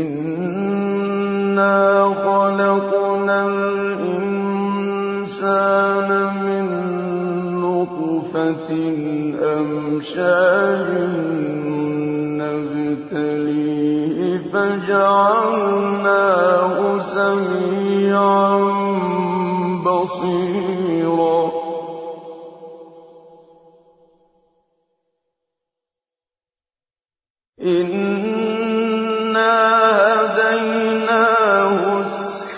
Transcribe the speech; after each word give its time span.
إِنَّا 0.00 1.80
خَلَقْنَا 2.24 3.38
الْإِنسَانَ 3.48 4.50
مِن 6.44 6.66
أَمْشَاجٍ 9.42 10.90
نَّبْتَلِيهِ 12.42 14.18
فَجَعَلْنَاهُ 14.52 16.01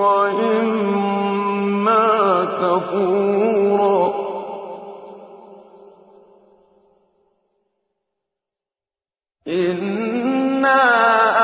وَإِمَّا 0.02 1.24
كَفُورًا. 2.58 4.02
إِنَّا 9.48 10.84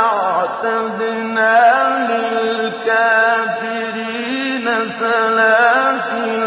أَعْتَدْنَا 0.07 1.59
لِلْكَافِرِينَ 2.11 3.07
سَلَاسِلَ 5.01 6.47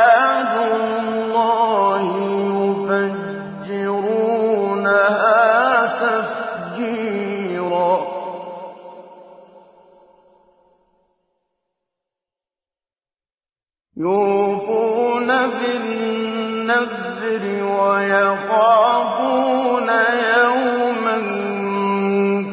بِالنَّذْرِ 16.79 17.63
وَيَخَافُونَ 17.63 18.69
يَوْمًا 20.37 21.17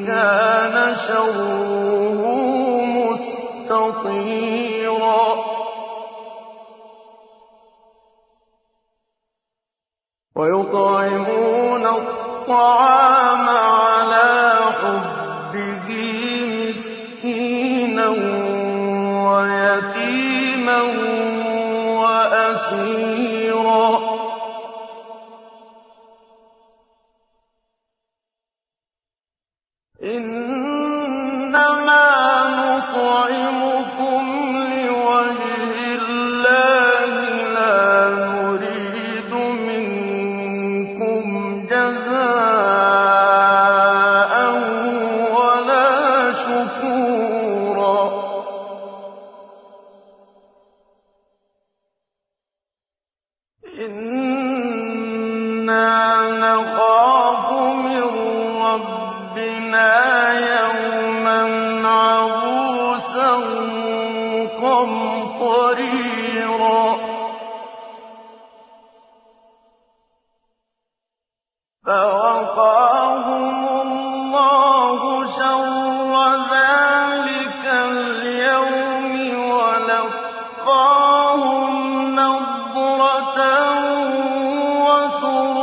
كَانَ 0.06 0.77
شَرُّهُ 0.95 2.21
مُسْتَطِيرًا. 2.99 4.09
وَيُطْعِمُونَ 10.37 11.85
الطَّعَامَ 11.87 13.49
عَلَىٰ 13.49 14.43
حُبِّهِ 14.81 15.89
مِسْكِينًا 16.69 18.09
وَيَتِيمًا 19.31 20.81
وَأَسِيرًا. 22.03 23.18
فَوَقَاهُمُ 71.89 73.61
اللَّهُ 73.81 75.01
شَرَّ 75.39 76.12
ذَٰلِكَ 76.53 77.65
الْيَوْمِ 77.65 79.12
وَلَقَّاهُمْ 79.51 80.83
نَضْرَةً 82.21 83.39
وَسُرُورًا. 84.89 85.59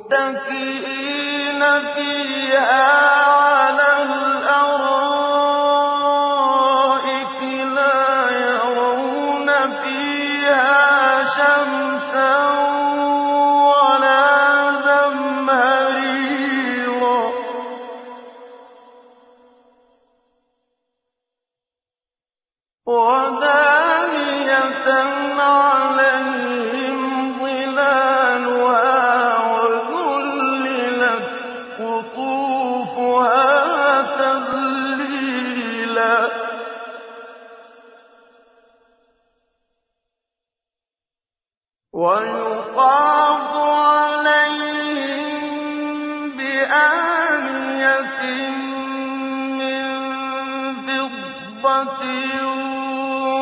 مُّتَّكِئِينَ 0.00 0.82
فِيهَا 1.94 3.19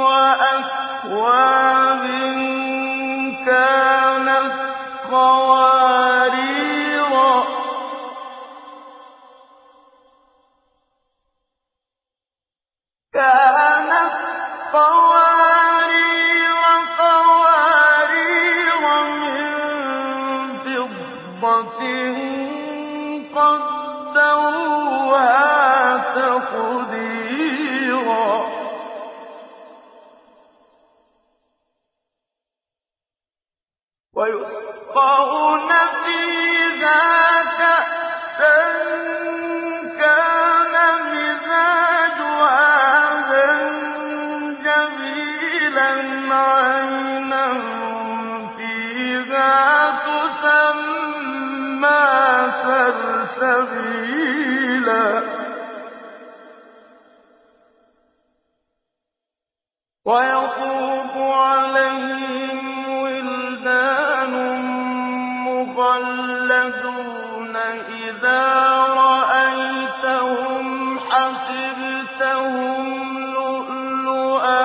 وَأَكْوَابٍ 0.04 2.04
كَانَتْ 3.46 4.52
قَوَارِيرَ 5.10 5.47
وَيَطُوفُ 60.08 61.12
عَلَيْهِمْ 61.16 62.58
وِلْدَانٌ 63.02 64.34
مُّخَلَّدُونَ 65.48 67.56
إِذَا 67.56 68.44
رَأَيْتَهُمْ 69.04 70.66
حَسِبْتَهُمْ 70.98 72.82
لُؤْلُؤًا 73.36 74.62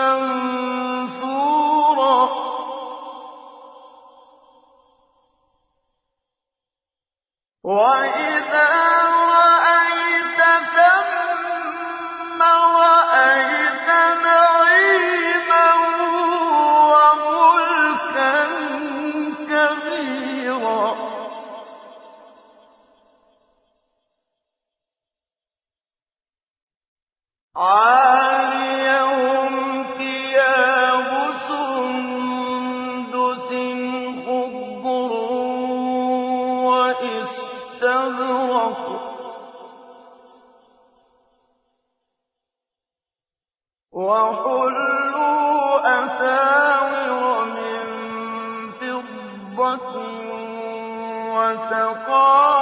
مَّنثُورًا. 0.00 2.22
وَإِذَا 7.64 9.03
عَالِيَهُمْ 27.56 29.52
ثِيَابُ 29.98 31.10
سُندُسٍ 31.48 33.48
خُضْرٌ 34.26 35.10
وَإِسْتَبْرَقٌ 36.68 38.82
ۖ. 38.90 38.92
وَحُلُّوا 43.92 45.62
أَسَاوِرَ 45.98 47.22
مِن 47.44 47.82
فِضَّةٍ 48.80 49.94
وَسَقَاهُمْ 51.36 52.53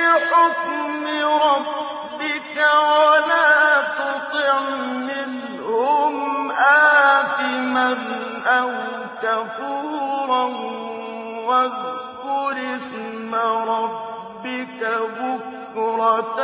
لِحُكْمِ 0.00 1.04
رَبِّكَ 1.48 2.56
بُكْرَةً 14.98 16.40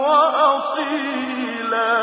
وَأَصِيلًا 0.00 1.94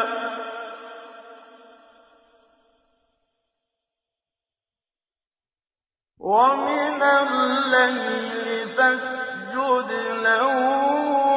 وَمِنَ 6.20 7.03
اللَّيْلِ 7.03 8.70
فَاسْجُدْ 8.77 9.91
لَهُ 10.27 10.56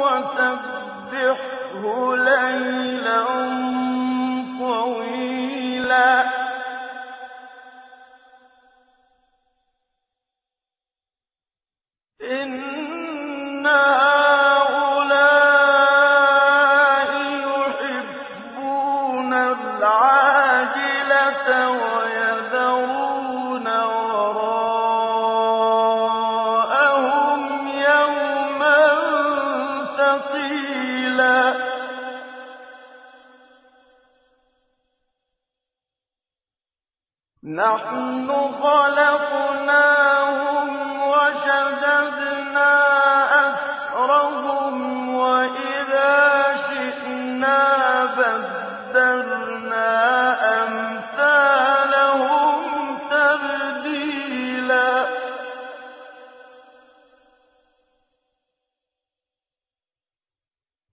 وَسَبِّحْهُ 0.05 1.83
لَيْلًا 2.17 3.21
نَحْنُ 37.45 38.29
خَلَقْنَاهُمْ 38.63 39.49
وَشَدَدْنَا 41.09 42.75
أَسْرَهُمْ 43.49 45.15
وَإِذَا 45.15 46.57
شِئْنَا 46.69 47.65
بَدَّلْنَا 48.21 49.89
أَمْثَالَهُمْ 50.63 51.79
تَبْدِيلًا. 53.11 54.95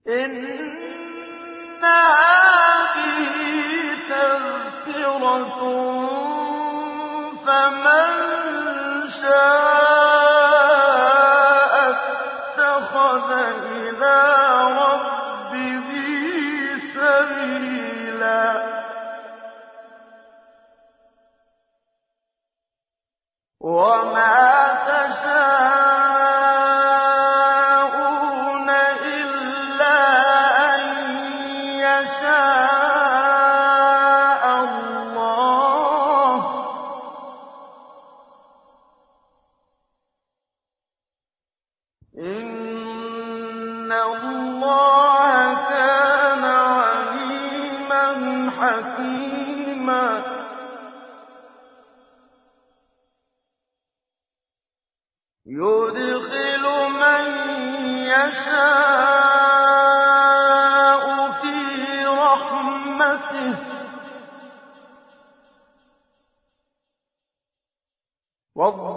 إِنَّ 0.08 1.84
هَٰذِهِ 1.84 3.36
تَذْكِرَةٌ 4.08 5.97
شَاءَ 9.22 10.68
اتَّخَذَ 11.90 13.30
إِلَىٰ 13.76 14.28
سَبِيلًا. 16.94 18.44
وَمَا 23.60 24.37
إِنَّ 42.18 43.92
اللَّهَ 43.92 45.54
كَانَ 45.68 46.44
عَلِيمًا 46.44 48.06
حَكِيمًا 48.58 50.22
يُدْخِلُ 55.46 56.64
مَن 57.02 57.24
يَشَاءُ 58.14 58.58
فِي 61.40 61.56
رَحْمَتِهِ 62.06 63.52
ۚ 63.54 63.58
وَالظَّالِمِينَ 68.54 68.87